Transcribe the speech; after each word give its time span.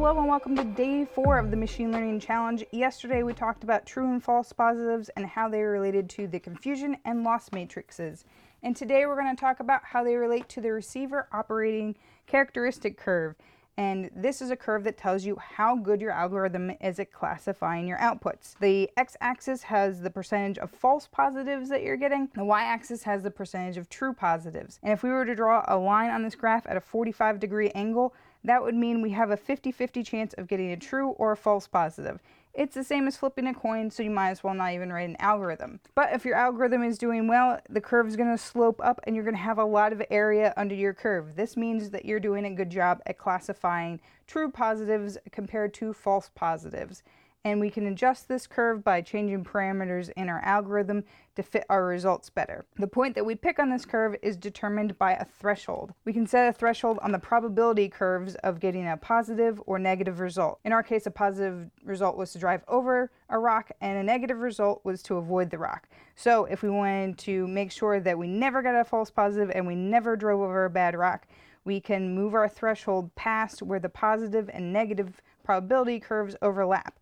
Hello 0.00 0.18
and 0.18 0.28
welcome 0.28 0.56
to 0.56 0.64
day 0.64 1.04
four 1.04 1.38
of 1.38 1.50
the 1.50 1.58
machine 1.58 1.92
learning 1.92 2.20
challenge. 2.20 2.64
Yesterday 2.72 3.22
we 3.22 3.34
talked 3.34 3.64
about 3.64 3.84
true 3.84 4.10
and 4.10 4.24
false 4.24 4.50
positives 4.50 5.10
and 5.10 5.26
how 5.26 5.46
they 5.46 5.60
are 5.60 5.70
related 5.70 6.08
to 6.08 6.26
the 6.26 6.40
confusion 6.40 6.96
and 7.04 7.22
loss 7.22 7.52
matrices. 7.52 8.24
And 8.62 8.74
today 8.74 9.04
we're 9.04 9.20
going 9.20 9.36
to 9.36 9.38
talk 9.38 9.60
about 9.60 9.82
how 9.84 10.02
they 10.02 10.16
relate 10.16 10.48
to 10.48 10.62
the 10.62 10.72
receiver 10.72 11.28
operating 11.34 11.96
characteristic 12.26 12.96
curve. 12.96 13.34
And 13.76 14.10
this 14.16 14.40
is 14.40 14.50
a 14.50 14.56
curve 14.56 14.84
that 14.84 14.96
tells 14.96 15.26
you 15.26 15.36
how 15.36 15.76
good 15.76 16.00
your 16.00 16.12
algorithm 16.12 16.72
is 16.80 16.98
at 16.98 17.12
classifying 17.12 17.86
your 17.86 17.98
outputs. 17.98 18.54
The 18.58 18.88
x-axis 18.96 19.62
has 19.64 20.00
the 20.00 20.10
percentage 20.10 20.56
of 20.56 20.70
false 20.70 21.08
positives 21.08 21.68
that 21.68 21.82
you're 21.82 21.98
getting. 21.98 22.30
The 22.34 22.44
y-axis 22.44 23.02
has 23.02 23.22
the 23.22 23.30
percentage 23.30 23.76
of 23.76 23.90
true 23.90 24.14
positives. 24.14 24.80
And 24.82 24.94
if 24.94 25.02
we 25.02 25.10
were 25.10 25.26
to 25.26 25.34
draw 25.34 25.62
a 25.68 25.76
line 25.76 26.08
on 26.08 26.22
this 26.22 26.34
graph 26.34 26.66
at 26.66 26.78
a 26.78 26.80
45 26.80 27.38
degree 27.38 27.68
angle, 27.74 28.14
that 28.44 28.62
would 28.62 28.74
mean 28.74 29.02
we 29.02 29.10
have 29.10 29.30
a 29.30 29.36
50-50 29.36 30.04
chance 30.04 30.32
of 30.34 30.48
getting 30.48 30.72
a 30.72 30.76
true 30.76 31.10
or 31.10 31.32
a 31.32 31.36
false 31.36 31.66
positive. 31.66 32.20
It's 32.52 32.74
the 32.74 32.82
same 32.82 33.06
as 33.06 33.16
flipping 33.16 33.46
a 33.46 33.54
coin, 33.54 33.90
so 33.90 34.02
you 34.02 34.10
might 34.10 34.30
as 34.30 34.42
well 34.42 34.54
not 34.54 34.72
even 34.72 34.92
write 34.92 35.08
an 35.08 35.16
algorithm. 35.20 35.78
But 35.94 36.12
if 36.12 36.24
your 36.24 36.34
algorithm 36.34 36.82
is 36.82 36.98
doing 36.98 37.28
well, 37.28 37.60
the 37.68 37.80
curve 37.80 38.08
is 38.08 38.16
going 38.16 38.30
to 38.30 38.42
slope 38.42 38.80
up 38.82 39.00
and 39.04 39.14
you're 39.14 39.24
going 39.24 39.36
to 39.36 39.40
have 39.40 39.58
a 39.58 39.64
lot 39.64 39.92
of 39.92 40.02
area 40.10 40.52
under 40.56 40.74
your 40.74 40.92
curve. 40.92 41.36
This 41.36 41.56
means 41.56 41.90
that 41.90 42.04
you're 42.04 42.18
doing 42.18 42.44
a 42.44 42.50
good 42.50 42.70
job 42.70 43.00
at 43.06 43.18
classifying 43.18 44.00
true 44.26 44.50
positives 44.50 45.16
compared 45.30 45.72
to 45.74 45.92
false 45.92 46.30
positives 46.34 47.04
and 47.44 47.60
we 47.60 47.70
can 47.70 47.86
adjust 47.86 48.28
this 48.28 48.46
curve 48.46 48.84
by 48.84 49.00
changing 49.00 49.44
parameters 49.44 50.10
in 50.16 50.28
our 50.28 50.40
algorithm 50.40 51.04
to 51.36 51.42
fit 51.42 51.64
our 51.70 51.86
results 51.86 52.28
better. 52.28 52.66
The 52.76 52.86
point 52.86 53.14
that 53.14 53.24
we 53.24 53.34
pick 53.34 53.58
on 53.58 53.70
this 53.70 53.86
curve 53.86 54.14
is 54.20 54.36
determined 54.36 54.98
by 54.98 55.12
a 55.14 55.24
threshold. 55.24 55.94
We 56.04 56.12
can 56.12 56.26
set 56.26 56.48
a 56.48 56.52
threshold 56.52 56.98
on 57.02 57.12
the 57.12 57.18
probability 57.18 57.88
curves 57.88 58.34
of 58.36 58.60
getting 58.60 58.86
a 58.86 58.96
positive 58.96 59.60
or 59.64 59.78
negative 59.78 60.20
result. 60.20 60.60
In 60.64 60.72
our 60.72 60.82
case, 60.82 61.06
a 61.06 61.10
positive 61.10 61.70
result 61.82 62.16
was 62.16 62.32
to 62.32 62.38
drive 62.38 62.62
over 62.68 63.10
a 63.30 63.38
rock 63.38 63.70
and 63.80 63.96
a 63.96 64.02
negative 64.02 64.40
result 64.40 64.84
was 64.84 65.02
to 65.04 65.16
avoid 65.16 65.50
the 65.50 65.58
rock. 65.58 65.88
So 66.16 66.44
if 66.44 66.62
we 66.62 66.68
wanted 66.68 67.16
to 67.18 67.46
make 67.46 67.72
sure 67.72 68.00
that 68.00 68.18
we 68.18 68.26
never 68.26 68.60
got 68.60 68.78
a 68.78 68.84
false 68.84 69.10
positive 69.10 69.50
and 69.54 69.66
we 69.66 69.74
never 69.74 70.14
drove 70.14 70.40
over 70.40 70.66
a 70.66 70.70
bad 70.70 70.94
rock, 70.94 71.26
we 71.64 71.80
can 71.80 72.14
move 72.14 72.34
our 72.34 72.48
threshold 72.48 73.14
past 73.14 73.62
where 73.62 73.80
the 73.80 73.88
positive 73.88 74.50
and 74.52 74.72
negative 74.72 75.22
probability 75.44 76.00
curves 76.00 76.36
overlap. 76.42 76.98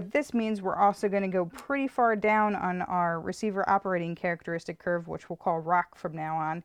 But 0.00 0.12
this 0.12 0.32
means 0.32 0.62
we're 0.62 0.76
also 0.76 1.10
going 1.10 1.24
to 1.24 1.28
go 1.28 1.44
pretty 1.44 1.86
far 1.86 2.16
down 2.16 2.56
on 2.56 2.80
our 2.80 3.20
receiver 3.20 3.68
operating 3.68 4.14
characteristic 4.14 4.78
curve, 4.78 5.08
which 5.08 5.28
we'll 5.28 5.36
call 5.36 5.58
ROC 5.58 5.94
from 5.94 6.16
now 6.16 6.36
on. 6.36 6.64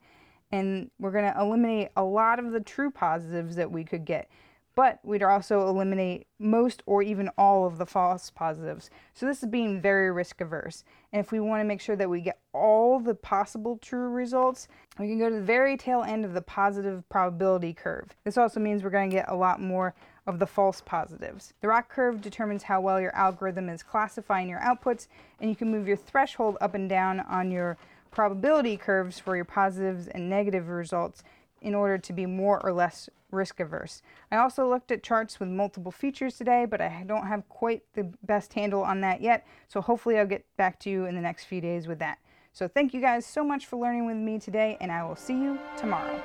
And 0.53 0.89
we're 1.01 1.11
going 1.11 1.29
to 1.29 1.37
eliminate 1.37 1.89
a 1.97 2.01
lot 2.01 2.39
of 2.39 2.53
the 2.53 2.61
true 2.61 2.89
positives 2.89 3.57
that 3.57 3.69
we 3.69 3.83
could 3.83 4.05
get. 4.05 4.29
But 4.75 4.99
we'd 5.03 5.23
also 5.23 5.67
eliminate 5.67 6.27
most 6.37 6.83
or 6.85 7.01
even 7.01 7.29
all 7.37 7.65
of 7.65 7.77
the 7.77 7.85
false 7.85 8.29
positives. 8.29 8.89
So 9.13 9.25
this 9.25 9.41
is 9.41 9.49
being 9.49 9.81
very 9.81 10.11
risk 10.11 10.41
averse. 10.41 10.83
And 11.13 11.21
if 11.21 11.31
we 11.31 11.39
want 11.39 11.61
to 11.61 11.65
make 11.65 11.79
sure 11.79 11.95
that 11.95 12.09
we 12.09 12.19
get 12.19 12.39
all 12.53 12.99
the 12.99 13.15
possible 13.15 13.77
true 13.81 14.09
results, 14.09 14.67
we 14.99 15.07
can 15.07 15.17
go 15.17 15.29
to 15.29 15.35
the 15.35 15.41
very 15.41 15.77
tail 15.77 16.03
end 16.03 16.25
of 16.25 16.33
the 16.33 16.41
positive 16.41 17.07
probability 17.07 17.73
curve. 17.73 18.09
This 18.25 18.37
also 18.37 18.59
means 18.59 18.83
we're 18.83 18.89
going 18.89 19.09
to 19.09 19.15
get 19.15 19.31
a 19.31 19.35
lot 19.35 19.61
more 19.61 19.95
of 20.27 20.39
the 20.39 20.47
false 20.47 20.81
positives. 20.81 21.53
The 21.61 21.67
ROC 21.67 21.87
curve 21.87 22.21
determines 22.21 22.63
how 22.63 22.81
well 22.81 22.99
your 22.99 23.15
algorithm 23.15 23.69
is 23.69 23.83
classifying 23.83 24.49
your 24.49 24.59
outputs, 24.59 25.07
and 25.39 25.49
you 25.49 25.55
can 25.55 25.71
move 25.71 25.87
your 25.87 25.97
threshold 25.97 26.57
up 26.59 26.73
and 26.73 26.89
down 26.89 27.19
on 27.21 27.51
your 27.51 27.77
probability 28.11 28.77
curves 28.77 29.19
for 29.19 29.35
your 29.35 29.45
positives 29.45 30.07
and 30.07 30.29
negative 30.29 30.69
results 30.69 31.23
in 31.65 31.73
order 31.75 31.97
to 31.97 32.13
be 32.13 32.25
more 32.27 32.63
or 32.63 32.71
less 32.71 33.09
risk 33.31 33.59
averse. 33.59 34.01
I 34.31 34.37
also 34.37 34.69
looked 34.69 34.91
at 34.91 35.03
charts 35.03 35.39
with 35.39 35.49
multiple 35.49 35.91
features 35.91 36.37
today, 36.37 36.65
but 36.65 36.79
I 36.79 37.03
don't 37.05 37.25
have 37.25 37.49
quite 37.49 37.83
the 37.95 38.03
best 38.23 38.53
handle 38.53 38.83
on 38.83 39.01
that 39.01 39.19
yet, 39.19 39.45
so 39.67 39.81
hopefully 39.81 40.17
I'll 40.19 40.27
get 40.27 40.45
back 40.57 40.79
to 40.81 40.89
you 40.89 41.05
in 41.05 41.15
the 41.15 41.21
next 41.21 41.45
few 41.45 41.59
days 41.59 41.87
with 41.87 41.99
that. 41.99 42.19
So 42.53 42.67
thank 42.67 42.93
you 42.93 43.01
guys 43.01 43.25
so 43.25 43.43
much 43.43 43.65
for 43.65 43.77
learning 43.77 44.05
with 44.05 44.15
me 44.15 44.39
today, 44.39 44.77
and 44.79 44.91
I 44.91 45.03
will 45.03 45.17
see 45.17 45.33
you 45.33 45.59
tomorrow. 45.75 46.21